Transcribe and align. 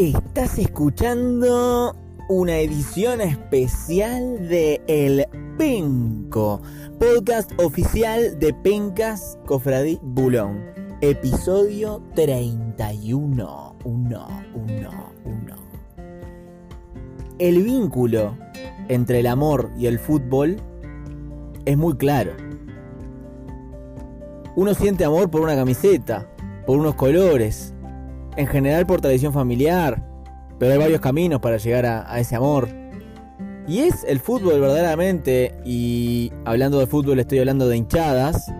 Estás 0.00 0.58
escuchando 0.58 1.94
una 2.30 2.56
edición 2.56 3.20
especial 3.20 4.48
de 4.48 4.80
El 4.86 5.26
Penco, 5.58 6.62
podcast 6.98 7.52
oficial 7.60 8.38
de 8.38 8.54
Pencas 8.54 9.38
Cofradí 9.44 9.98
Bulón, 10.00 10.64
episodio 11.02 12.02
31. 12.14 13.76
1, 13.84 14.28
1, 14.54 14.90
1. 15.26 15.56
El 17.38 17.62
vínculo 17.62 18.38
entre 18.88 19.20
el 19.20 19.26
amor 19.26 19.70
y 19.76 19.84
el 19.84 19.98
fútbol 19.98 20.56
es 21.66 21.76
muy 21.76 21.98
claro. 21.98 22.32
Uno 24.56 24.72
siente 24.72 25.04
amor 25.04 25.30
por 25.30 25.42
una 25.42 25.56
camiseta, 25.56 26.26
por 26.64 26.78
unos 26.78 26.94
colores, 26.94 27.74
en 28.40 28.46
general 28.46 28.86
por 28.86 29.00
tradición 29.00 29.32
familiar, 29.32 30.02
pero 30.58 30.72
hay 30.72 30.78
varios 30.78 31.00
caminos 31.00 31.40
para 31.40 31.58
llegar 31.58 31.86
a, 31.86 32.18
ese 32.18 32.36
amor. 32.36 32.68
Y 33.68 33.80
es 33.80 34.02
el 34.04 34.18
fútbol 34.18 34.60
verdaderamente, 34.60 35.54
y 35.64 36.32
hablando 36.44 36.78
de 36.78 36.86
fútbol 36.86 37.20
estoy 37.20 37.38
hablando 37.38 37.68
de 37.68 37.76
hinchadas, 37.76 38.50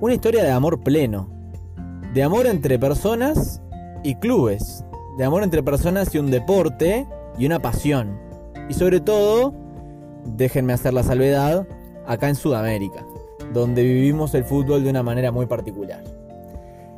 una 0.00 0.14
historia 0.14 0.42
de 0.42 0.50
amor 0.50 0.80
pleno, 0.80 1.28
de 2.14 2.22
amor 2.22 2.46
entre 2.46 2.78
personas 2.78 3.62
y 4.02 4.14
clubes, 4.16 4.84
de 5.18 5.24
amor 5.24 5.42
entre 5.42 5.62
personas 5.62 6.14
y 6.14 6.18
un 6.18 6.30
deporte 6.30 7.06
y 7.38 7.46
una 7.46 7.60
pasión. 7.60 8.18
Y 8.68 8.74
sobre 8.74 9.00
todo, 9.00 9.54
déjenme 10.24 10.72
hacer 10.72 10.94
la 10.94 11.02
salvedad, 11.02 11.66
acá 12.06 12.28
en 12.28 12.34
Sudamérica, 12.34 13.04
donde 13.52 13.82
vivimos 13.82 14.34
el 14.34 14.44
fútbol 14.44 14.82
de 14.82 14.90
una 14.90 15.02
manera 15.02 15.30
muy 15.30 15.46
particular. 15.46 16.02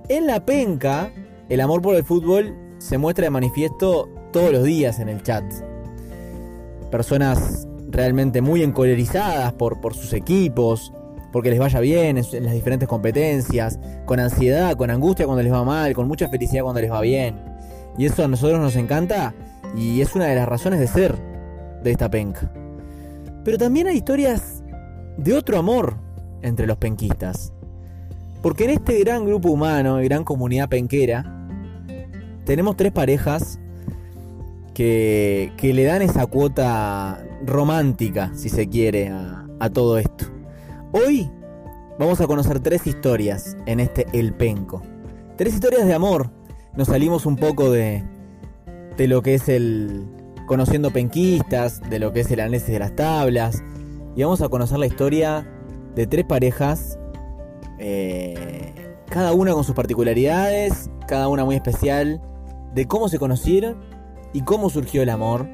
En 0.08 0.26
la 0.26 0.44
penca, 0.44 1.10
el 1.48 1.60
amor 1.60 1.82
por 1.82 1.94
el 1.94 2.04
fútbol 2.04 2.54
se 2.78 2.98
muestra 2.98 3.24
de 3.24 3.30
manifiesto 3.30 4.08
todos 4.32 4.52
los 4.52 4.64
días 4.64 4.98
en 4.98 5.08
el 5.08 5.22
chat. 5.22 5.44
Personas 6.90 7.66
realmente 7.88 8.40
muy 8.42 8.62
encolerizadas 8.62 9.52
por, 9.52 9.80
por 9.80 9.94
sus 9.94 10.12
equipos, 10.12 10.92
porque 11.32 11.50
les 11.50 11.58
vaya 11.58 11.80
bien 11.80 12.18
en, 12.18 12.44
las 12.44 12.54
diferentes 12.54 12.88
competencias, 12.88 13.78
con 14.04 14.20
ansiedad, 14.20 14.76
con 14.76 14.90
angustia 14.90 15.26
cuando 15.26 15.42
les 15.42 15.52
va 15.52 15.64
mal, 15.64 15.94
con 15.94 16.08
mucha 16.08 16.28
felicidad 16.28 16.62
cuando 16.62 16.80
les 16.80 16.90
va 16.90 17.00
bien. 17.00 17.36
Y 17.98 18.06
eso 18.06 18.24
a 18.24 18.28
nosotros 18.28 18.60
nos 18.60 18.76
encanta 18.76 19.34
y 19.76 20.00
es 20.00 20.14
una 20.14 20.26
de 20.26 20.34
las 20.34 20.48
razones 20.48 20.80
de 20.80 20.86
ser 20.86 21.14
de 21.82 21.90
esta 21.90 22.10
penca. 22.10 22.50
Pero 23.44 23.58
también 23.58 23.86
hay 23.86 23.96
historias 23.96 24.62
de 25.16 25.34
otro 25.34 25.58
amor 25.58 25.96
entre 26.42 26.66
los 26.66 26.76
penquistas. 26.78 27.52
Porque 28.42 28.64
en 28.64 28.70
este 28.70 28.98
gran 29.00 29.24
grupo 29.24 29.50
humano, 29.50 29.96
gran 30.02 30.24
comunidad 30.24 30.68
penquera, 30.68 31.35
tenemos 32.46 32.76
tres 32.76 32.92
parejas 32.92 33.58
que, 34.72 35.52
que 35.56 35.74
le 35.74 35.84
dan 35.84 36.00
esa 36.00 36.26
cuota 36.26 37.22
romántica, 37.44 38.30
si 38.34 38.48
se 38.48 38.68
quiere, 38.68 39.10
a, 39.10 39.68
todo 39.70 39.98
esto. 39.98 40.26
Hoy 40.92 41.30
vamos 41.98 42.20
a 42.20 42.26
conocer 42.26 42.60
tres 42.60 42.86
historias 42.86 43.56
en 43.66 43.80
este 43.80 44.06
El 44.12 44.32
Penco. 44.32 44.82
Tres 45.36 45.54
historias 45.54 45.86
de 45.86 45.92
amor. 45.92 46.30
Nos 46.74 46.88
salimos 46.88 47.26
un 47.26 47.36
poco 47.36 47.70
de, 47.70 48.04
de 48.96 49.08
lo 49.08 49.22
que 49.22 49.34
es 49.34 49.48
el 49.48 50.06
conociendo 50.46 50.92
penquistas, 50.92 51.80
de 51.90 51.98
lo 51.98 52.12
que 52.12 52.20
es 52.20 52.30
el 52.30 52.40
análisis 52.40 52.68
de 52.68 52.78
las 52.78 52.94
tablas. 52.94 53.62
Y 54.14 54.22
vamos 54.22 54.40
a 54.40 54.48
conocer 54.48 54.78
la 54.78 54.86
historia 54.86 55.46
de 55.94 56.06
tres 56.06 56.24
parejas 56.24 56.98
eh, 57.78 58.72
cada 59.08 59.32
una 59.32 59.52
con 59.52 59.64
sus 59.64 59.74
particularidades, 59.74 60.90
cada 61.06 61.28
una 61.28 61.44
muy 61.44 61.56
especial, 61.56 62.20
de 62.76 62.86
cómo 62.86 63.08
se 63.08 63.18
conocieron 63.18 63.80
y 64.32 64.42
cómo 64.42 64.70
surgió 64.70 65.02
el 65.02 65.08
amor 65.08 65.48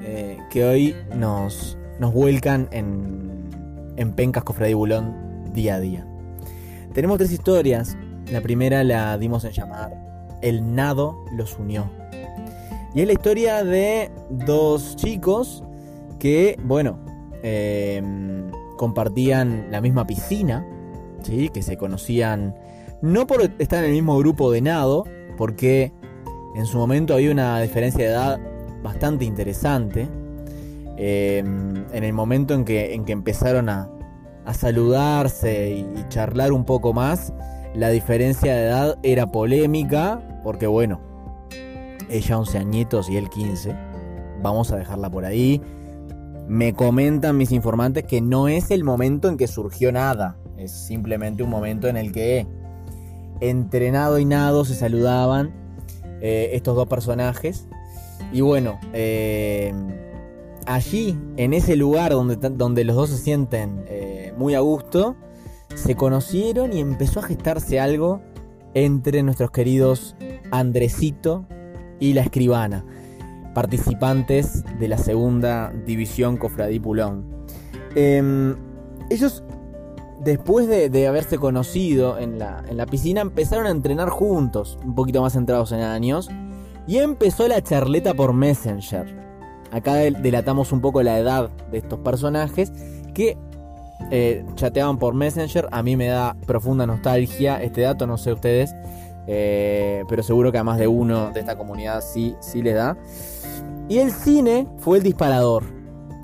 eh, 0.00 0.38
que 0.50 0.64
hoy 0.64 0.96
nos, 1.14 1.78
nos 2.00 2.12
vuelcan 2.12 2.68
en, 2.72 3.50
en 3.96 4.12
Pencas 4.12 4.42
Cofradí 4.42 4.74
Bulón 4.74 5.14
día 5.52 5.76
a 5.76 5.80
día. 5.80 6.06
Tenemos 6.94 7.18
tres 7.18 7.30
historias. 7.30 7.96
La 8.32 8.40
primera 8.40 8.82
la 8.82 9.16
dimos 9.18 9.44
en 9.44 9.52
llamar 9.52 9.92
El 10.42 10.74
Nado 10.74 11.24
los 11.32 11.58
unió. 11.58 11.90
Y 12.94 13.02
es 13.02 13.06
la 13.06 13.12
historia 13.12 13.62
de 13.62 14.10
dos 14.30 14.96
chicos 14.96 15.62
que, 16.18 16.58
bueno, 16.64 16.98
eh, 17.42 18.02
compartían 18.78 19.66
la 19.70 19.80
misma 19.80 20.06
piscina 20.06 20.66
que 21.52 21.62
se 21.62 21.76
conocían 21.76 22.54
no 23.02 23.26
por 23.26 23.42
estar 23.58 23.80
en 23.80 23.90
el 23.90 23.96
mismo 23.96 24.16
grupo 24.18 24.52
de 24.52 24.60
nado, 24.60 25.04
porque 25.36 25.92
en 26.56 26.64
su 26.64 26.78
momento 26.78 27.12
había 27.12 27.30
una 27.30 27.60
diferencia 27.60 28.06
de 28.06 28.10
edad 28.10 28.40
bastante 28.82 29.26
interesante. 29.26 30.08
Em, 30.96 31.84
en 31.92 32.02
el 32.02 32.14
momento 32.14 32.54
en 32.54 32.64
que, 32.64 32.94
empezaron 32.94 33.68
a, 33.68 33.90
saludarse 34.54 35.70
y, 35.70 36.08
charlar 36.08 36.52
un 36.52 36.64
poco 36.64 36.94
más, 36.94 37.34
la 37.74 37.90
diferencia 37.90 38.54
de 38.54 38.62
edad 38.62 38.98
era 39.02 39.30
polémica, 39.30 40.40
porque 40.42 40.66
bueno, 40.66 41.00
ella 42.08 42.38
11 42.38 42.56
añitos 42.56 43.10
y 43.10 43.18
él 43.18 43.28
15. 43.28 43.76
Vamos 44.42 44.72
a 44.72 44.76
dejarla 44.76 45.10
por 45.10 45.26
ahí. 45.26 45.60
Me 46.48 46.72
comentan 46.72 47.36
mis 47.36 47.52
informantes 47.52 48.04
que 48.04 48.22
no 48.22 48.48
es 48.48 48.70
el 48.70 48.82
momento 48.82 49.28
en 49.28 49.36
que 49.36 49.46
surgió 49.46 49.92
nada. 49.92 50.38
Es 50.56 50.72
simplemente 50.72 51.42
un 51.42 51.50
momento 51.50 51.86
en 51.88 51.98
el 51.98 52.12
que 52.12 52.46
entrenado 53.40 54.18
y 54.18 54.24
nado 54.24 54.64
se 54.64 54.74
saludaban 54.74 55.65
eh, 56.20 56.50
estos 56.52 56.76
dos 56.76 56.88
personajes. 56.88 57.66
Y 58.32 58.40
bueno, 58.40 58.78
eh, 58.92 59.72
allí, 60.66 61.18
en 61.36 61.54
ese 61.54 61.76
lugar 61.76 62.12
donde, 62.12 62.36
donde 62.36 62.84
los 62.84 62.96
dos 62.96 63.10
se 63.10 63.18
sienten 63.18 63.84
eh, 63.88 64.32
muy 64.36 64.54
a 64.54 64.60
gusto, 64.60 65.16
se 65.74 65.94
conocieron 65.94 66.72
y 66.72 66.80
empezó 66.80 67.20
a 67.20 67.22
gestarse 67.24 67.80
algo 67.80 68.20
entre 68.74 69.22
nuestros 69.22 69.50
queridos 69.50 70.16
Andresito 70.50 71.46
y 71.98 72.12
la 72.12 72.22
escribana, 72.22 72.84
participantes 73.54 74.64
de 74.78 74.88
la 74.88 74.98
segunda 74.98 75.72
división 75.86 76.36
Cofradí 76.36 76.78
Pulón. 76.78 77.24
Em, 77.94 78.54
ellos 79.08 79.42
después 80.20 80.68
de, 80.68 81.06
haberse 81.06 81.38
conocido 81.38 82.18
en 82.18 82.38
la, 82.38 82.86
piscina, 82.90 83.20
empezaron 83.20 83.66
a 83.66 83.70
entrenar 83.70 84.08
juntos, 84.08 84.78
un 84.84 84.94
poquito 84.94 85.22
más 85.22 85.34
centrados 85.34 85.72
en 85.72 85.80
años, 85.80 86.28
y 86.86 86.98
empezó 86.98 87.48
la 87.48 87.62
charleta 87.62 88.14
por 88.14 88.32
Messenger. 88.32 89.26
Acá 89.72 89.94
delatamos 89.94 90.72
un 90.72 90.80
poco 90.80 91.02
la 91.02 91.18
edad 91.18 91.50
de 91.70 91.78
estos 91.78 91.98
personajes 91.98 92.72
que 93.12 93.36
eh, 94.10 94.44
chateaban 94.54 94.98
por 94.98 95.14
Messenger. 95.14 95.68
A 95.72 95.82
mí 95.82 95.96
me 95.96 96.06
da 96.06 96.36
profunda 96.46 96.86
nostalgia 96.86 97.62
este 97.62 97.82
dato, 97.82 98.06
no 98.06 98.16
sé 98.16 98.32
ustedes, 98.32 98.74
eh, 99.26 100.04
pero 100.08 100.22
seguro 100.22 100.52
que 100.52 100.58
a 100.58 100.64
más 100.64 100.78
de 100.78 100.86
uno 100.86 101.32
de 101.32 101.40
esta 101.40 101.58
comunidad 101.58 102.02
sí, 102.02 102.36
sí 102.40 102.62
le 102.62 102.72
da. 102.72 102.96
Y 103.88 103.98
el 103.98 104.12
cine 104.12 104.68
fue 104.78 104.98
el 104.98 105.02
disparador. 105.02 105.64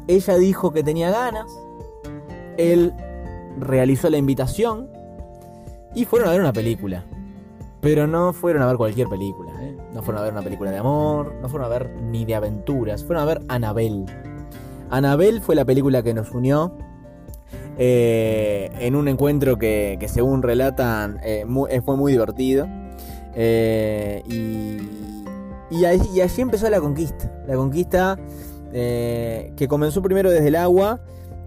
Ella 0.06 0.36
dijo 0.36 0.72
que 0.72 0.82
tenía 0.82 1.10
ganas. 1.10 1.50
Él 2.56 2.92
realizó 3.58 4.10
la 4.10 4.18
invitación 4.18 4.88
y 5.94 6.04
fueron 6.04 6.28
a 6.28 6.32
ver 6.32 6.40
una 6.40 6.52
película. 6.52 7.04
Pero 7.80 8.06
no 8.06 8.32
fueron 8.32 8.62
a 8.62 8.66
ver 8.66 8.76
cualquier 8.76 9.08
película, 9.08 9.52
¿eh? 9.60 9.76
No 9.92 10.02
fueron 10.02 10.22
a 10.22 10.24
ver 10.24 10.32
una 10.32 10.42
película 10.42 10.70
de 10.70 10.78
amor, 10.78 11.34
no 11.42 11.48
fueron 11.48 11.66
a 11.66 11.68
ver 11.68 11.90
ni 12.00 12.24
de 12.24 12.36
aventuras, 12.36 13.04
fueron 13.04 13.24
a 13.24 13.26
ver 13.26 13.42
Anabel. 13.48 14.06
Anabel 14.90 15.40
fue 15.40 15.56
la 15.56 15.64
película 15.64 16.02
que 16.02 16.14
nos 16.14 16.30
unió 16.30 16.76
eh, 17.78 18.70
en 18.78 18.94
un 18.94 19.08
encuentro 19.08 19.58
que, 19.58 19.98
según 20.06 20.42
relatan 20.42 21.18
eh, 21.24 21.44
fue 21.84 21.96
muy 21.96 22.12
divertido. 22.12 22.68
y, 23.34 24.78
y, 25.70 25.84
allí, 25.84 26.20
allí, 26.20 26.40
empezó 26.42 26.70
la 26.70 26.80
conquista. 26.80 27.32
La 27.48 27.56
conquista 27.56 28.16
que 28.72 29.66
comenzó 29.68 30.02
primero 30.02 30.30
desde 30.30 30.48
el 30.48 30.56
agua 30.56 31.00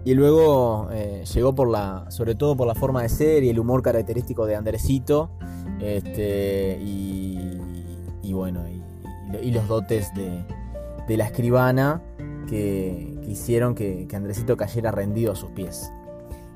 y 0.06 0.14
luego 0.14 0.88
eh, 0.92 1.24
llegó 1.34 1.52
por 1.52 1.68
la, 1.68 2.08
sobre 2.12 2.36
todo 2.36 2.56
por 2.56 2.68
la 2.68 2.76
forma 2.76 3.02
de 3.02 3.08
ser 3.08 3.42
y 3.42 3.48
el 3.48 3.58
humor 3.58 3.82
característico 3.82 4.46
de 4.46 4.54
Andresito. 4.54 5.30
Este, 5.80 6.78
y, 6.80 8.32
bueno, 8.32 8.60
y, 9.42 9.50
los 9.50 9.66
dotes 9.66 10.12
de, 10.14 11.16
la 11.16 11.24
escribana 11.24 12.02
que, 12.48 13.18
hicieron 13.26 13.74
que, 13.74 14.06
que 14.08 14.14
Andresito 14.14 14.56
cayera 14.56 14.92
rendido 14.92 15.32
a 15.32 15.34
sus 15.34 15.50
pies. 15.50 15.90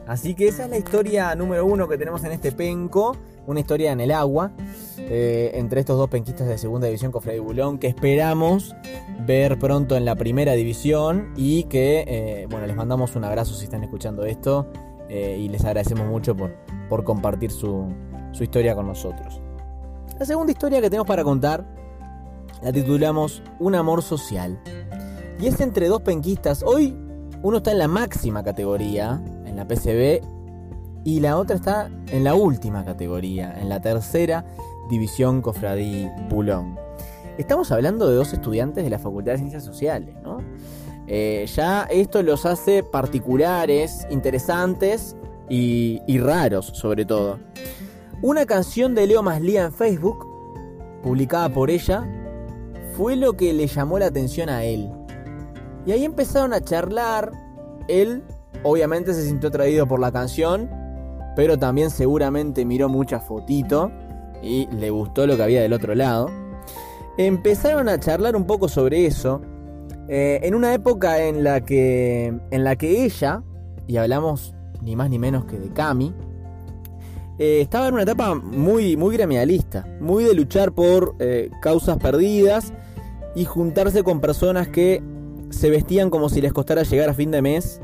Así 0.06 0.36
que 0.36 0.46
esa 0.46 0.66
es 0.66 0.70
la 0.70 0.78
historia 0.78 1.34
número 1.34 1.66
uno 1.66 1.88
que 1.88 1.98
tenemos 1.98 2.22
en 2.22 2.30
este 2.30 2.52
penco, 2.52 3.16
una 3.50 3.60
historia 3.60 3.92
en 3.92 4.00
el 4.00 4.12
agua, 4.12 4.52
eh, 4.98 5.50
entre 5.54 5.80
estos 5.80 5.98
dos 5.98 6.08
penquistas 6.08 6.46
de 6.46 6.56
segunda 6.56 6.86
división 6.86 7.10
Cofre 7.10 7.32
de 7.32 7.40
Bulón, 7.40 7.78
que 7.78 7.88
esperamos 7.88 8.74
ver 9.26 9.58
pronto 9.58 9.96
en 9.96 10.04
la 10.04 10.14
primera 10.14 10.52
división 10.52 11.32
y 11.36 11.64
que, 11.64 12.04
eh, 12.06 12.46
bueno, 12.48 12.66
les 12.66 12.76
mandamos 12.76 13.16
un 13.16 13.24
abrazo 13.24 13.54
si 13.54 13.64
están 13.64 13.82
escuchando 13.82 14.24
esto 14.24 14.68
eh, 15.08 15.36
y 15.40 15.48
les 15.48 15.64
agradecemos 15.64 16.06
mucho 16.06 16.36
por, 16.36 16.54
por 16.88 17.04
compartir 17.04 17.50
su, 17.50 17.88
su 18.32 18.44
historia 18.44 18.74
con 18.74 18.86
nosotros. 18.86 19.42
La 20.18 20.26
segunda 20.26 20.52
historia 20.52 20.80
que 20.80 20.88
tenemos 20.88 21.06
para 21.06 21.24
contar 21.24 21.64
La 22.62 22.72
titulamos 22.72 23.42
Un 23.58 23.74
amor 23.74 24.02
social. 24.02 24.60
Y 25.40 25.46
es 25.46 25.60
entre 25.60 25.88
dos 25.88 26.02
penquistas. 26.02 26.62
Hoy 26.62 26.94
uno 27.42 27.56
está 27.56 27.72
en 27.72 27.78
la 27.78 27.88
máxima 27.88 28.44
categoría, 28.44 29.20
en 29.46 29.56
la 29.56 29.66
PCB, 29.66 30.39
y 31.04 31.20
la 31.20 31.36
otra 31.36 31.56
está 31.56 31.90
en 32.08 32.24
la 32.24 32.34
última 32.34 32.84
categoría, 32.84 33.58
en 33.60 33.68
la 33.68 33.80
tercera 33.80 34.44
división 34.88 35.40
Cofradí 35.42 36.08
Bulón. 36.28 36.78
Estamos 37.38 37.72
hablando 37.72 38.08
de 38.08 38.16
dos 38.16 38.32
estudiantes 38.32 38.84
de 38.84 38.90
la 38.90 38.98
Facultad 38.98 39.32
de 39.32 39.38
Ciencias 39.38 39.64
Sociales, 39.64 40.14
¿no? 40.22 40.38
Eh, 41.06 41.46
ya 41.54 41.84
esto 41.90 42.22
los 42.22 42.44
hace 42.46 42.82
particulares, 42.82 44.06
interesantes 44.10 45.16
y, 45.48 46.00
y 46.06 46.18
raros 46.18 46.66
sobre 46.74 47.04
todo. 47.04 47.38
Una 48.22 48.44
canción 48.44 48.94
de 48.94 49.06
Leo 49.06 49.22
Maslía 49.22 49.64
en 49.64 49.72
Facebook, 49.72 50.26
publicada 51.02 51.48
por 51.48 51.70
ella, 51.70 52.06
fue 52.92 53.16
lo 53.16 53.32
que 53.32 53.52
le 53.54 53.66
llamó 53.66 53.98
la 53.98 54.06
atención 54.06 54.50
a 54.50 54.64
él. 54.64 54.90
Y 55.86 55.92
ahí 55.92 56.04
empezaron 56.04 56.52
a 56.52 56.60
charlar. 56.60 57.32
Él 57.88 58.22
obviamente 58.62 59.14
se 59.14 59.26
sintió 59.26 59.48
atraído 59.48 59.86
por 59.88 60.00
la 60.00 60.12
canción, 60.12 60.70
pero 61.36 61.58
también 61.58 61.90
seguramente 61.90 62.64
miró 62.64 62.88
mucha 62.88 63.20
fotito 63.20 63.90
y 64.42 64.66
le 64.68 64.90
gustó 64.90 65.26
lo 65.26 65.36
que 65.36 65.42
había 65.42 65.62
del 65.62 65.72
otro 65.72 65.94
lado. 65.94 66.30
Empezaron 67.18 67.88
a 67.88 67.98
charlar 67.98 68.36
un 68.36 68.46
poco 68.46 68.68
sobre 68.68 69.06
eso. 69.06 69.40
Eh, 70.08 70.40
en 70.42 70.54
una 70.54 70.74
época 70.74 71.24
en 71.24 71.44
la 71.44 71.60
que. 71.60 72.34
en 72.50 72.64
la 72.64 72.76
que 72.76 73.04
ella, 73.04 73.42
y 73.86 73.96
hablamos 73.96 74.54
ni 74.82 74.96
más 74.96 75.10
ni 75.10 75.18
menos 75.18 75.44
que 75.44 75.58
de 75.58 75.68
Cami, 75.72 76.14
eh, 77.38 77.60
estaba 77.60 77.88
en 77.88 77.94
una 77.94 78.02
etapa 78.02 78.34
muy, 78.34 78.96
muy 78.96 79.16
gremialista, 79.16 79.86
muy 80.00 80.24
de 80.24 80.34
luchar 80.34 80.72
por 80.72 81.14
eh, 81.20 81.50
causas 81.62 81.96
perdidas 81.98 82.72
y 83.34 83.44
juntarse 83.44 84.02
con 84.02 84.20
personas 84.20 84.68
que 84.68 85.02
se 85.50 85.70
vestían 85.70 86.10
como 86.10 86.28
si 86.28 86.40
les 86.40 86.52
costara 86.52 86.82
llegar 86.82 87.08
a 87.08 87.14
fin 87.14 87.30
de 87.30 87.42
mes, 87.42 87.80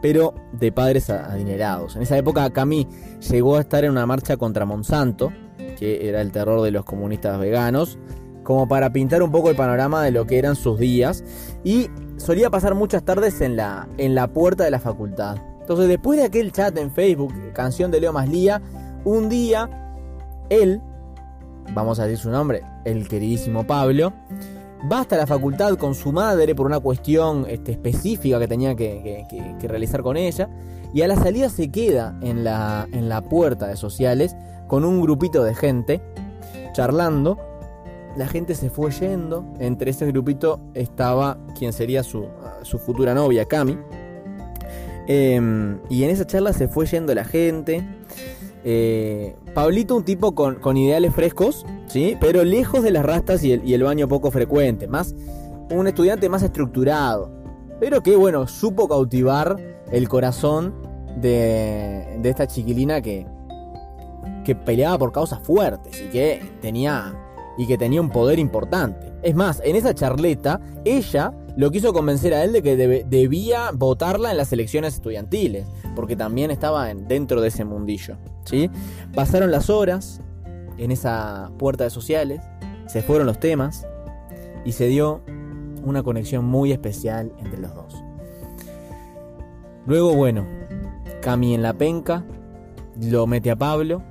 pero 0.00 0.34
de 0.52 0.72
padres 0.72 1.10
adinerados. 1.10 1.96
En 1.96 2.02
esa 2.02 2.16
época 2.16 2.48
Cami 2.50 2.86
llegó 3.30 3.56
a 3.56 3.60
estar 3.60 3.84
en 3.84 3.92
una 3.92 4.06
marcha 4.06 4.36
contra 4.36 4.64
Monsanto, 4.64 5.32
que 5.78 6.08
era 6.08 6.20
el 6.20 6.32
terror 6.32 6.62
de 6.62 6.70
los 6.70 6.84
comunistas 6.84 7.38
veganos, 7.38 7.98
como 8.42 8.66
para 8.66 8.92
pintar 8.92 9.22
un 9.22 9.30
poco 9.30 9.50
el 9.50 9.56
panorama 9.56 10.02
de 10.02 10.10
lo 10.10 10.26
que 10.26 10.38
eran 10.38 10.56
sus 10.56 10.78
días, 10.78 11.24
y 11.64 11.90
solía 12.16 12.50
pasar 12.50 12.74
muchas 12.74 13.04
tardes 13.04 13.40
en 13.40 13.56
la, 13.56 13.88
en 13.98 14.14
la 14.14 14.28
puerta 14.28 14.64
de 14.64 14.70
la 14.70 14.80
facultad. 14.80 15.36
Entonces 15.60 15.88
después 15.88 16.18
de 16.18 16.24
aquel 16.24 16.50
chat 16.52 16.76
en 16.78 16.90
Facebook, 16.90 17.34
canción 17.52 17.90
de 17.90 18.00
Leo 18.00 18.12
Maslía, 18.12 18.62
un 19.04 19.28
día, 19.28 19.68
él, 20.48 20.80
vamos 21.74 21.98
a 22.00 22.04
decir 22.04 22.18
su 22.18 22.30
nombre, 22.30 22.62
el 22.84 23.06
queridísimo 23.06 23.66
Pablo, 23.66 24.12
va 24.90 25.00
hasta 25.00 25.16
la 25.16 25.26
facultad 25.26 25.76
con 25.76 25.94
su 25.94 26.12
madre 26.12 26.54
por 26.54 26.66
una 26.66 26.80
cuestión 26.80 27.46
este, 27.48 27.72
específica 27.72 28.38
que 28.38 28.48
tenía 28.48 28.74
que, 28.74 29.56
realizar 29.62 30.02
con 30.02 30.16
ella, 30.16 30.48
y 30.94 31.02
a 31.02 31.08
la 31.08 31.16
salida 31.16 31.48
se 31.48 31.70
queda 31.70 32.18
en 32.22 32.44
la, 32.44 32.88
en 32.92 33.08
la 33.08 33.22
puerta 33.22 33.66
de 33.66 33.76
sociales 33.76 34.34
con 34.66 34.84
un 34.84 35.00
grupito 35.00 35.44
de 35.44 35.54
gente 35.54 36.00
charlando. 36.72 37.38
La 38.16 38.26
gente 38.26 38.54
se 38.54 38.70
fue 38.70 38.90
yendo. 38.90 39.44
Entre 39.58 39.90
ese 39.90 40.06
grupito 40.06 40.60
estaba 40.74 41.38
quien 41.58 41.72
sería 41.72 42.02
su, 42.02 42.26
su 42.62 42.78
futura 42.78 43.14
novia, 43.14 43.44
Cami. 43.44 43.78
Em, 45.06 45.78
y 45.88 46.04
en 46.04 46.10
esa 46.10 46.26
charla 46.26 46.52
se 46.52 46.68
fue 46.68 46.86
yendo 46.86 47.14
la 47.14 47.24
gente. 47.24 47.82
Eh, 48.70 49.34
Pablito, 49.54 49.96
un 49.96 50.04
tipo 50.04 50.34
con, 50.34 50.76
ideales 50.76 51.14
frescos, 51.14 51.64
¿sí? 51.86 52.18
pero 52.20 52.44
lejos 52.44 52.82
de 52.82 52.90
las 52.90 53.02
rastas 53.02 53.42
y 53.42 53.52
el, 53.54 53.82
baño 53.82 54.08
poco 54.08 54.30
frecuente, 54.30 54.86
más 54.86 55.14
un 55.70 55.86
estudiante 55.86 56.28
más 56.28 56.42
estructurado, 56.42 57.32
pero 57.80 58.02
que 58.02 58.14
bueno, 58.14 58.46
supo 58.46 58.86
cautivar 58.86 59.56
el 59.90 60.06
corazón 60.10 60.74
de, 61.18 62.20
esta 62.22 62.46
chiquilina 62.46 63.00
que, 63.00 63.26
que 64.44 64.54
peleaba 64.54 64.98
por 64.98 65.12
causas 65.12 65.40
fuertes 65.40 66.02
y 66.02 66.10
que 66.10 66.42
tenía 66.60 67.14
y 67.56 67.66
que 67.66 67.78
tenía 67.78 68.02
un 68.02 68.10
poder 68.10 68.38
importante. 68.38 69.14
Es 69.22 69.34
más, 69.34 69.62
en 69.64 69.76
esa 69.76 69.94
charleta, 69.94 70.60
ella 70.84 71.32
lo 71.56 71.70
quiso 71.70 71.94
convencer 71.94 72.34
a 72.34 72.44
él 72.44 72.52
de 72.52 72.62
que 72.62 72.76
debía 72.76 73.70
votarla 73.72 74.30
en 74.30 74.36
las 74.36 74.52
elecciones 74.52 74.94
estudiantiles, 74.94 75.66
porque 75.94 76.16
también 76.16 76.50
estaba 76.50 76.86
dentro 76.86 77.40
de 77.40 77.48
ese 77.48 77.64
mundillo. 77.64 78.16
¿sí? 78.44 78.70
Pasaron 79.14 79.50
las 79.50 79.70
horas 79.70 80.20
en 80.76 80.90
esa 80.90 81.50
puerta 81.58 81.84
de 81.84 81.90
sociales, 81.90 82.40
se 82.86 83.02
fueron 83.02 83.26
los 83.26 83.40
temas 83.40 83.86
y 84.64 84.72
se 84.72 84.86
dio 84.86 85.22
una 85.84 86.02
conexión 86.02 86.44
muy 86.44 86.72
especial 86.72 87.32
entre 87.38 87.58
los 87.58 87.74
dos. 87.74 88.02
Luego, 89.86 90.14
bueno, 90.14 90.46
Cami 91.22 91.54
en 91.54 91.62
la 91.62 91.72
penca, 91.72 92.24
lo 93.00 93.26
mete 93.26 93.50
a 93.50 93.56
Pablo 93.56 94.02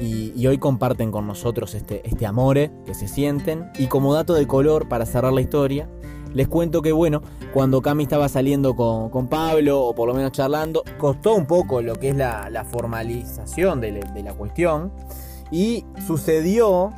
y, 0.00 0.46
hoy 0.46 0.58
comparten 0.58 1.10
con 1.10 1.26
nosotros 1.26 1.74
este, 1.74 2.06
este 2.08 2.26
amore 2.26 2.70
que 2.84 2.94
se 2.94 3.08
sienten. 3.08 3.70
Y 3.78 3.86
como 3.86 4.12
dato 4.12 4.34
de 4.34 4.46
color 4.46 4.88
para 4.88 5.06
cerrar 5.06 5.32
la 5.32 5.40
historia, 5.40 5.88
les 6.34 6.48
cuento 6.48 6.82
que, 6.82 6.92
bueno, 6.92 7.22
cuando 7.52 7.80
Cami 7.80 8.02
estaba 8.02 8.28
saliendo 8.28 8.74
con, 8.76 9.28
Pablo, 9.28 9.80
o 9.82 9.94
por 9.94 10.08
lo 10.08 10.14
menos 10.14 10.32
charlando, 10.32 10.82
costó 10.98 11.34
un 11.34 11.46
poco 11.46 11.80
lo 11.80 11.94
que 11.94 12.10
es 12.10 12.16
la, 12.16 12.66
formalización 12.70 13.80
de, 13.80 14.04
la 14.22 14.34
cuestión. 14.34 14.92
Y 15.50 15.84
sucedió 16.06 16.92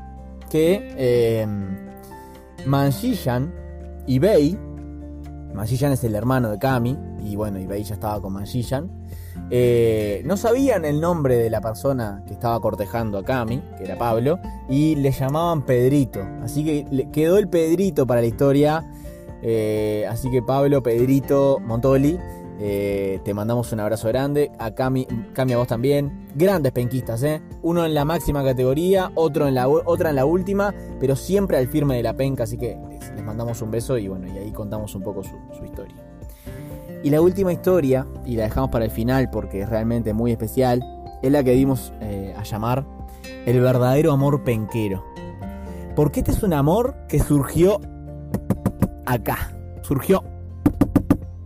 que 0.50 0.94
eh, 0.96 1.46
y 4.06 4.18
Bey, 4.18 4.58
Manchillan 5.54 5.92
es 5.92 6.04
el 6.04 6.14
hermano 6.14 6.50
de 6.50 6.58
Cami, 6.58 6.96
y 7.22 7.36
bueno, 7.36 7.58
Bey 7.68 7.82
ya 7.82 7.94
estaba 7.94 8.20
con 8.20 8.32
Manchillan, 8.32 8.90
eh, 9.50 10.22
no 10.24 10.36
sabían 10.36 10.84
el 10.84 11.00
nombre 11.00 11.36
de 11.36 11.50
la 11.50 11.60
persona 11.60 12.22
que 12.26 12.32
estaba 12.32 12.58
cortejando 12.60 13.18
a 13.18 13.24
Cami, 13.24 13.62
que 13.76 13.84
era 13.84 13.96
Pablo, 13.98 14.38
y 14.68 14.96
le 14.96 15.12
llamaban 15.12 15.64
Pedrito. 15.64 16.20
Así 16.42 16.64
que 16.64 17.08
quedó 17.12 17.38
el 17.38 17.48
Pedrito 17.48 18.06
para 18.06 18.20
la 18.20 18.26
historia 18.26 18.84
eh, 19.42 20.06
así 20.08 20.30
que 20.30 20.42
Pablo, 20.42 20.82
Pedrito, 20.82 21.58
Montoli, 21.60 22.18
eh, 22.58 23.20
te 23.22 23.34
mandamos 23.34 23.72
un 23.72 23.80
abrazo 23.80 24.08
grande. 24.08 24.50
A 24.58 24.74
Cami, 24.74 25.06
Cami 25.34 25.52
a 25.52 25.58
vos 25.58 25.68
también. 25.68 26.28
Grandes 26.34 26.72
penquistas, 26.72 27.22
¿eh? 27.22 27.42
Uno 27.62 27.84
en 27.84 27.94
la 27.94 28.04
máxima 28.04 28.42
categoría, 28.42 29.10
otro 29.14 29.46
en 29.46 29.54
la, 29.54 29.68
otra 29.68 30.10
en 30.10 30.16
la 30.16 30.24
última, 30.24 30.74
pero 30.98 31.16
siempre 31.16 31.58
al 31.58 31.68
firme 31.68 31.96
de 31.96 32.02
la 32.02 32.14
penca. 32.14 32.44
Así 32.44 32.56
que 32.56 32.78
les, 32.90 33.24
mandamos 33.24 33.60
un 33.62 33.70
beso 33.70 33.98
y 33.98 34.08
bueno, 34.08 34.26
y 34.26 34.38
ahí 34.38 34.52
contamos 34.52 34.94
un 34.94 35.02
poco 35.02 35.22
su, 35.22 35.64
historia. 35.64 35.96
Y 37.02 37.10
la 37.10 37.20
última 37.20 37.52
historia, 37.52 38.06
y 38.24 38.36
la 38.36 38.44
dejamos 38.44 38.70
para 38.70 38.84
el 38.84 38.90
final 38.90 39.30
porque 39.30 39.60
es 39.60 39.68
realmente 39.68 40.12
muy 40.12 40.32
especial, 40.32 40.82
es 41.22 41.30
la 41.30 41.44
que 41.44 41.52
dimos 41.52 41.92
a 42.36 42.42
llamar 42.42 42.84
El 43.46 43.60
verdadero 43.60 44.12
amor 44.12 44.44
penquero. 44.44 45.04
Porque 45.94 46.20
este 46.20 46.32
es 46.32 46.42
un 46.42 46.52
amor 46.52 46.94
que 47.08 47.18
surgió 47.18 47.80
acá, 49.06 49.56
surgió 49.82 50.22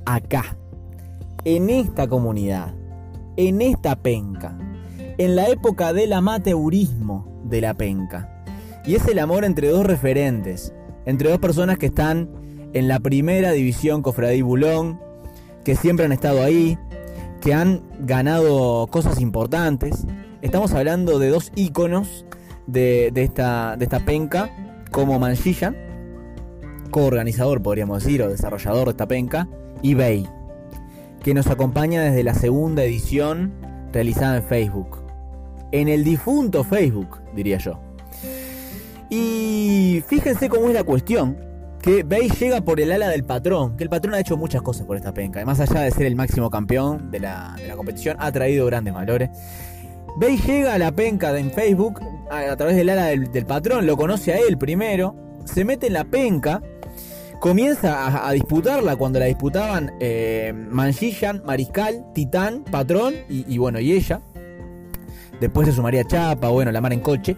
acá, 0.06 0.56
en 1.44 1.70
esta 1.70 2.08
comunidad, 2.08 2.74
en 3.36 3.60
esta 3.62 3.96
penca, 3.96 4.58
en 5.18 5.36
la 5.36 5.48
época 5.48 5.92
del 5.92 6.12
amateurismo 6.12 7.42
de 7.44 7.60
la 7.60 7.74
penca. 7.74 8.42
Y 8.84 8.94
es 8.94 9.06
el 9.06 9.18
amor 9.18 9.44
entre 9.44 9.68
dos 9.68 9.86
referentes, 9.86 10.72
entre 11.06 11.30
dos 11.30 11.38
personas 11.38 11.78
que 11.78 11.86
están 11.86 12.28
en 12.72 12.88
la 12.88 12.98
primera 12.98 13.52
división 13.52 14.02
Cofradí 14.02 14.42
Bulón, 14.42 15.00
que 15.64 15.76
siempre 15.76 16.06
han 16.06 16.12
estado 16.12 16.42
ahí, 16.42 16.78
que 17.40 17.54
han 17.54 17.82
ganado 18.00 18.86
cosas 18.88 19.20
importantes. 19.20 20.06
Estamos 20.42 20.72
hablando 20.72 21.18
de 21.18 21.28
dos 21.28 21.52
íconos 21.54 22.24
de, 22.66 23.12
esta, 23.14 23.76
de 23.76 23.84
esta 23.84 24.00
penca, 24.00 24.50
como 24.90 25.18
Manchilla, 25.18 25.74
coorganizador, 26.90 27.62
podríamos 27.62 28.02
decir, 28.02 28.22
o 28.22 28.28
desarrollador 28.28 28.86
de 28.86 28.90
esta 28.90 29.06
penca, 29.06 29.48
eBay, 29.82 30.26
que 31.22 31.34
nos 31.34 31.46
acompaña 31.46 32.02
desde 32.02 32.24
la 32.24 32.34
segunda 32.34 32.84
edición 32.84 33.52
realizada 33.92 34.38
en 34.38 34.42
Facebook. 34.42 34.98
En 35.72 35.88
el 35.88 36.04
difunto 36.04 36.64
Facebook, 36.64 37.20
diría 37.34 37.58
yo. 37.58 37.78
Y 39.08 40.02
fíjense 40.06 40.48
cómo 40.48 40.68
es 40.68 40.74
la 40.74 40.84
cuestión. 40.84 41.36
Que 41.82 42.02
Bay 42.02 42.28
llega 42.28 42.60
por 42.60 42.78
el 42.80 42.92
ala 42.92 43.08
del 43.08 43.24
patrón, 43.24 43.76
que 43.76 43.84
el 43.84 43.90
patrón 43.90 44.14
ha 44.14 44.20
hecho 44.20 44.36
muchas 44.36 44.60
cosas 44.60 44.86
por 44.86 44.96
esta 44.96 45.14
penca. 45.14 45.42
Más 45.46 45.60
allá 45.60 45.80
de 45.80 45.90
ser 45.90 46.06
el 46.06 46.14
máximo 46.14 46.50
campeón 46.50 47.10
de 47.10 47.20
la, 47.20 47.56
competición, 47.74 48.16
ha 48.20 48.30
traído 48.30 48.66
grandes 48.66 48.92
valores. 48.92 49.30
Bay 50.16 50.36
llega 50.38 50.74
a 50.74 50.78
la 50.78 50.92
penca 50.92 51.32
de 51.32 51.40
en 51.40 51.50
Facebook 51.50 52.00
a, 52.30 52.54
través 52.56 52.76
del 52.76 52.90
ala 52.90 53.06
del 53.06 53.46
patrón, 53.46 53.86
lo 53.86 53.96
conoce 53.96 54.32
a 54.32 54.38
él 54.38 54.58
primero, 54.58 55.16
se 55.44 55.64
mete 55.64 55.86
en 55.86 55.94
la 55.94 56.04
penca 56.04 56.62
comienza 57.40 58.28
a, 58.28 58.32
disputarla 58.32 58.94
cuando 58.96 59.18
la 59.18 59.24
disputaban 59.24 59.92
eh, 59.98 60.52
Mariscal, 60.54 62.04
Titán, 62.14 62.62
Patrón 62.70 63.14
y, 63.28 63.58
bueno, 63.58 63.80
y 63.80 63.92
ella. 63.92 64.20
Después 65.40 65.66
se 65.66 65.72
sumaría 65.72 66.04
Chapa, 66.04 66.50
bueno, 66.50 66.70
la 66.70 66.82
mar 66.82 66.92
en 66.92 67.00
coche. 67.00 67.34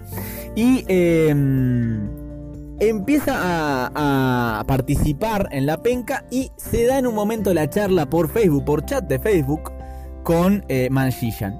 Y 0.56 0.84
em, 0.88 2.10
empieza 2.80 3.32
a, 3.94 4.64
participar 4.66 5.48
en 5.52 5.66
la 5.66 5.82
penca 5.82 6.24
y 6.30 6.50
se 6.56 6.84
da 6.86 6.98
en 6.98 7.06
un 7.06 7.14
momento 7.14 7.54
la 7.54 7.70
charla 7.70 8.10
por 8.10 8.28
Facebook, 8.28 8.64
por 8.64 8.84
chat 8.84 9.04
de 9.04 9.20
Facebook, 9.20 9.72
con 10.24 10.64
eh, 10.68 10.90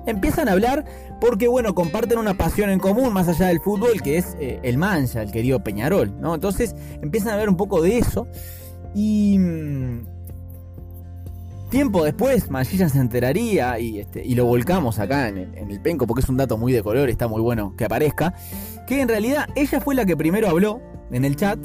Empiezan 0.06 0.48
a 0.48 0.52
hablar 0.52 0.84
porque, 1.22 1.46
bueno, 1.46 1.72
comparten 1.72 2.18
una 2.18 2.34
pasión 2.34 2.68
en 2.68 2.80
común 2.80 3.12
más 3.12 3.28
allá 3.28 3.46
del 3.46 3.60
fútbol, 3.60 4.02
que 4.02 4.18
es 4.18 4.36
eh, 4.40 4.58
el 4.64 4.76
Mancha, 4.76 5.22
el 5.22 5.30
querido 5.30 5.62
Peñarol, 5.62 6.20
¿no? 6.20 6.34
Entonces 6.34 6.74
empiezan 7.00 7.28
a 7.28 7.32
hablar 7.34 7.48
un 7.48 7.56
poco 7.56 7.80
de 7.80 7.98
eso 7.98 8.26
y... 8.92 9.38
Mm, 9.38 10.04
tiempo 11.70 12.04
después, 12.04 12.50
Manchillan 12.50 12.90
se 12.90 12.98
enteraría 12.98 13.78
y, 13.78 14.00
este, 14.00 14.26
y 14.26 14.34
lo 14.34 14.46
volcamos 14.46 14.98
acá 14.98 15.28
en 15.28 15.38
el, 15.38 15.54
en 15.56 15.70
el 15.70 15.80
penco 15.80 16.08
porque 16.08 16.22
es 16.22 16.28
un 16.28 16.38
dato 16.38 16.58
muy 16.58 16.72
de 16.72 16.82
color, 16.82 17.08
está 17.08 17.28
muy 17.28 17.40
bueno 17.40 17.76
que 17.76 17.84
aparezca. 17.84 18.34
Que 18.88 19.00
en 19.00 19.06
realidad 19.06 19.48
ella 19.54 19.80
fue 19.80 19.94
la 19.94 20.04
que 20.04 20.16
primero 20.16 20.48
habló 20.48 20.82
en 21.12 21.24
el 21.24 21.36
chat, 21.36 21.60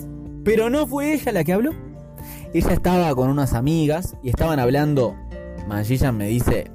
pero 0.45 0.69
no 0.69 0.85
fue 0.85 1.13
ella 1.13 1.31
la 1.31 1.43
que 1.43 1.53
habló. 1.53 1.71
Ella 2.53 2.73
estaba 2.73 3.15
con 3.15 3.27
unas 3.27 3.53
amigas 3.53 4.15
y 4.21 4.29
estaban 4.29 4.59
hablando. 4.59 5.15
Magillan 5.67 6.15
me 6.15 6.27
dice, 6.27 6.69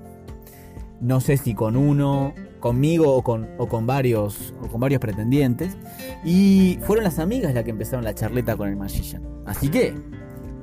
no 1.00 1.20
sé 1.20 1.36
si 1.36 1.54
con 1.54 1.76
uno, 1.76 2.34
conmigo 2.62 3.14
o 3.14 3.22
con, 3.22 3.48
o 3.58 3.66
con, 3.66 3.86
varios, 3.86 4.54
o 4.62 4.68
con 4.68 4.80
varios 4.80 5.00
pretendientes. 5.00 5.76
Y 6.24 6.78
fueron 6.82 7.04
las 7.04 7.18
amigas 7.18 7.52
las 7.52 7.64
que 7.64 7.70
empezaron 7.70 8.04
la 8.04 8.14
charleta 8.14 8.56
con 8.56 8.70
el 8.70 8.76
Magillan. 8.76 9.22
Así 9.44 9.68
que 9.68 9.92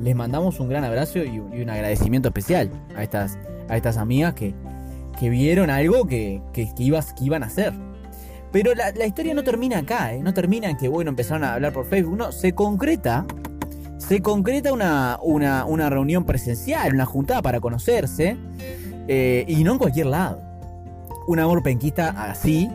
les 0.02 0.16
mandamos 0.16 0.60
un 0.60 0.70
gran 0.70 0.84
abrazo 0.84 1.20
y, 1.20 1.40
un 1.40 1.70
agradecimiento 1.70 2.30
especial 2.30 2.72
a 2.96 3.04
estas, 3.04 3.38
a 3.68 3.78
estas 3.78 3.98
amigas 3.98 4.34
que, 4.34 4.56
que 5.20 5.30
vieron 5.30 5.70
algo 5.70 6.08
que, 6.08 6.42
que, 6.54 6.74
que 6.74 6.84
iban 7.24 7.44
a 7.44 7.48
hacer. 7.48 7.74
Pero 8.52 8.74
la, 8.74 9.06
historia 9.06 9.36
no 9.36 9.44
termina 9.44 9.80
acá, 9.80 10.14
¿eh? 10.14 10.24
no 10.24 10.34
termina 10.34 10.70
en 10.70 10.78
que, 10.78 10.88
bueno, 10.88 11.10
empezaron 11.10 11.44
a 11.44 11.54
hablar 11.54 11.72
por 11.72 11.86
Facebook, 11.86 12.18
no, 12.18 12.32
se 12.32 12.54
concreta, 12.54 13.28
se 14.00 14.22
concreta 14.24 14.74
una, 14.74 15.20
una, 15.22 15.90
reunión 15.92 16.26
presencial, 16.26 16.96
una 16.96 17.06
juntada 17.06 17.44
para 17.44 17.60
conocerse, 17.60 18.38
eh, 19.08 19.46
y 19.48 19.64
no 19.64 19.74
en 19.74 19.78
cualquier 19.78 20.08
lado. 20.08 20.49
Un 21.28 21.40
amor 21.40 21.64
penquista 21.64 22.10
así 22.10 22.70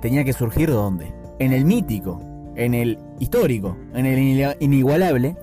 tenía 0.00 0.24
que 0.24 0.32
surgir 0.32 0.70
¿dónde? 0.70 1.12
En 1.38 1.52
el 1.52 1.64
mítico, 1.64 2.20
en 2.56 2.74
el 2.74 2.98
histórico, 3.18 3.76
en 3.94 4.06
el 4.06 4.56
inigualable 4.60 5.36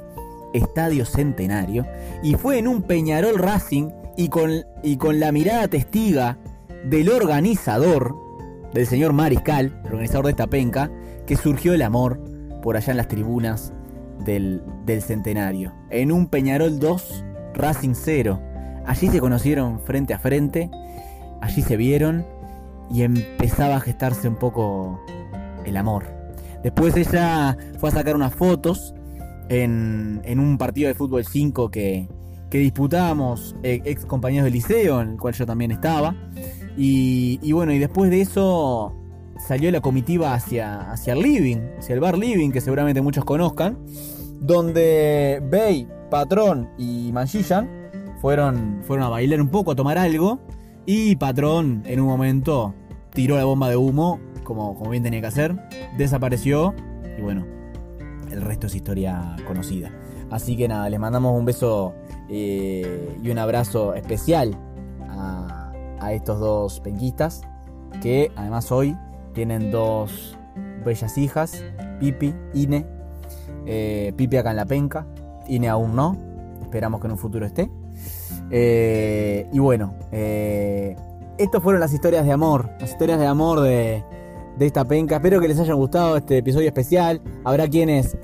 Estadio 0.53 1.05
Centenario, 1.05 1.85
y 2.23 2.35
fue 2.35 2.59
en 2.59 2.67
un 2.67 2.83
Peñarol 2.83 3.37
Racing 3.37 3.89
y 4.17 4.29
con, 4.29 4.51
y 4.83 4.97
con 4.97 5.19
la 5.19 5.31
mirada 5.31 5.67
testiga 5.67 6.37
del 6.83 7.09
organizador, 7.09 8.15
del 8.73 8.85
señor 8.85 9.13
Mariscal, 9.13 9.81
el 9.85 9.91
organizador 9.91 10.25
de 10.25 10.31
esta 10.31 10.47
penca, 10.47 10.91
que 11.25 11.35
surgió 11.35 11.73
el 11.73 11.81
amor 11.81 12.19
por 12.61 12.77
allá 12.77 12.91
en 12.91 12.97
las 12.97 13.07
tribunas 13.07 13.73
del, 14.23 14.61
centenario. 15.01 15.73
En 15.89 16.11
un 16.11 16.27
Peñarol 16.27 16.79
2, 16.79 17.25
Racing 17.53 17.93
0. 17.93 18.39
Allí 18.85 19.07
se 19.07 19.19
conocieron 19.19 19.79
frente 19.79 20.13
a 20.13 20.19
frente, 20.19 20.69
allí 21.41 21.61
se 21.61 21.77
vieron 21.77 22.25
y 22.89 23.03
empezaba 23.03 23.75
a 23.75 23.79
gestarse 23.79 24.27
un 24.27 24.35
poco 24.35 24.99
el 25.65 25.77
amor. 25.77 26.05
Después 26.63 26.95
ella 26.95 27.57
fue 27.79 27.89
a 27.89 27.91
sacar 27.91 28.15
unas 28.15 28.33
fotos 28.33 28.93
en, 29.49 30.21
un 30.39 30.57
partido 30.57 30.87
de 30.87 30.93
fútbol 30.93 31.25
5 31.25 31.69
que, 31.69 32.07
que 32.49 32.59
disputábamos 32.59 33.55
eh, 33.63 33.81
ex 33.85 34.05
compañeros 34.05 34.45
del 34.45 34.53
liceo, 34.53 35.01
en 35.01 35.11
el 35.11 35.17
cual 35.17 35.33
yo 35.33 35.45
también 35.45 35.71
estaba. 35.71 36.15
Y, 36.77 37.51
bueno, 37.51 37.73
y 37.73 37.79
después 37.79 38.09
de 38.09 38.21
eso 38.21 38.95
salió 39.47 39.71
la 39.71 39.81
comitiva 39.81 40.33
hacia, 40.33 40.91
hacia 40.91 41.13
el 41.13 41.19
Living, 41.19 41.57
hacia 41.79 41.95
el 41.95 41.99
bar 41.99 42.17
Living, 42.17 42.51
que 42.51 42.61
seguramente 42.61 43.01
muchos 43.01 43.25
conozcan, 43.25 43.77
donde 44.39 45.41
Bey, 45.49 45.87
Patrón 46.09 46.69
y 46.77 47.11
Manchillan 47.11 47.69
fueron, 48.21 48.81
fueron 48.85 49.05
a 49.05 49.09
bailar 49.09 49.41
un 49.41 49.49
poco, 49.49 49.71
a 49.71 49.75
tomar 49.75 49.97
algo, 49.97 50.39
y 50.85 51.15
Patrón 51.15 51.83
en 51.85 51.99
un 51.99 52.07
momento 52.07 52.73
tiró 53.13 53.37
la 53.37 53.45
bomba 53.45 53.69
de 53.69 53.77
humo, 53.77 54.19
como, 54.43 54.75
bien 54.89 55.03
tenía 55.03 55.21
que 55.21 55.27
hacer, 55.27 55.55
desapareció, 55.97 56.73
y 57.17 57.21
bueno, 57.21 57.45
el 58.29 58.41
resto 58.41 58.67
es 58.67 58.75
historia 58.75 59.35
conocida. 59.47 59.91
Así 60.29 60.55
que 60.55 60.67
nada, 60.67 60.89
les 60.89 60.99
mandamos 60.99 61.37
un 61.37 61.45
beso 61.45 61.93
eh, 62.29 63.17
y 63.21 63.29
un 63.29 63.37
abrazo 63.37 63.93
especial 63.93 64.57
a 65.09 65.61
a 66.01 66.13
estos 66.13 66.39
dos 66.39 66.79
penquistas, 66.81 67.41
que 68.01 68.31
además 68.35 68.71
hoy 68.71 68.97
tienen 69.33 69.71
dos 69.71 70.37
bellas 70.83 71.17
hijas, 71.17 71.63
Pipi, 71.99 72.33
Ine, 72.53 72.87
eh, 73.65 74.11
Pipi 74.17 74.37
acá 74.37 74.49
en 74.49 74.57
la 74.57 74.65
penca, 74.65 75.05
Ine 75.47 75.69
aún 75.69 75.95
no, 75.95 76.17
esperamos 76.63 76.99
que 76.99 77.07
en 77.07 77.13
un 77.13 77.19
futuro 77.19 77.45
esté. 77.45 77.69
Eh, 78.51 79.47
y 79.51 79.59
bueno, 79.59 79.93
eh, 80.11 80.95
estas 81.37 81.63
fueron 81.63 81.79
las 81.79 81.93
historias 81.93 82.25
de 82.25 82.31
amor, 82.31 82.69
las 82.79 82.91
historias 82.91 83.19
de 83.19 83.25
amor 83.25 83.61
de, 83.61 84.03
esta 84.59 84.85
penca. 84.85 85.15
Espero 85.15 85.39
que 85.41 85.47
les 85.47 85.59
haya 85.59 85.73
gustado 85.73 86.17
este 86.17 86.37
episodio 86.37 86.67
especial. 86.67 87.21
Habrá 87.43 87.67
quienes 87.67 88.15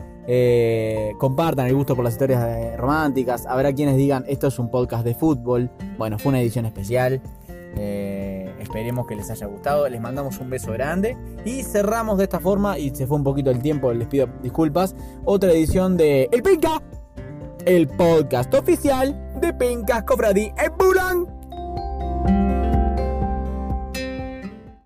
compartan 1.18 1.68
el 1.68 1.74
gusto 1.74 1.96
por 1.96 2.04
las 2.04 2.14
historias 2.14 2.78
románticas. 2.78 3.46
Habrá 3.48 3.74
quienes 3.74 3.98
digan 3.98 4.24
esto 4.28 4.48
es 4.48 4.60
un 4.60 4.70
podcast 4.70 5.04
de 5.04 5.16
fútbol. 5.16 5.72
Bueno, 5.98 6.20
fue 6.20 6.30
una 6.30 6.42
edición 6.42 6.66
especial. 6.66 7.22
Eh, 7.80 8.52
esperemos 8.60 9.06
que 9.08 9.16
les 9.16 9.30
haya 9.30 9.48
gustado. 9.48 9.88
Les 9.88 10.02
mandamos 10.02 10.40
un 10.40 10.50
beso 10.50 10.72
grande. 10.72 11.18
Y 11.46 11.64
cerramos 11.64 12.18
de 12.18 12.26
esta 12.26 12.40
forma. 12.40 12.78
Y 12.78 12.94
se 12.96 13.08
fue 13.08 13.18
un 13.18 13.24
poquito 13.24 13.52
el 13.52 13.62
tiempo, 13.62 13.94
les 13.94 14.08
pido 14.08 14.28
disculpas. 14.42 14.96
Otra 15.26 15.52
edición 15.52 15.98
de 15.98 16.30
El 16.32 16.44
Penca, 16.44 16.82
el 17.66 17.88
podcast 17.88 18.54
oficial 18.54 19.27
de 19.40 19.54
Pencas 19.54 20.04
Cofradí 20.04 20.54
en 20.58 20.78
Bulan. 20.78 21.37